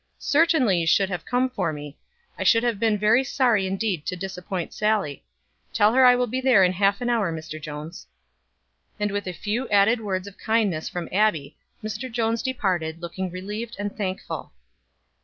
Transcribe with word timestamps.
"Certainly 0.17 0.79
you 0.79 0.87
should 0.87 1.09
have 1.09 1.27
come 1.27 1.47
for 1.47 1.71
me. 1.71 1.95
I 2.35 2.43
should 2.43 2.63
have 2.63 2.79
been 2.79 2.97
very 2.97 3.23
sorry 3.23 3.67
indeed 3.67 4.03
to 4.07 4.15
disappoint 4.15 4.73
Sallie. 4.73 5.23
Tell 5.73 5.93
her 5.93 6.05
I 6.05 6.15
will 6.15 6.25
be 6.25 6.41
there 6.41 6.63
in 6.63 6.73
half 6.73 7.01
an 7.01 7.09
hour, 7.11 7.31
Mr. 7.31 7.61
Jones." 7.61 8.07
And 8.99 9.11
with 9.11 9.27
a 9.27 9.31
few 9.31 9.69
added 9.69 10.01
words 10.01 10.25
of 10.25 10.39
kindness 10.39 10.89
from 10.89 11.07
Abbie, 11.11 11.55
Mr. 11.83 12.11
Jones 12.11 12.41
departed, 12.41 12.99
looking 12.99 13.29
relieved 13.29 13.75
and 13.77 13.95
thankful. 13.95 14.53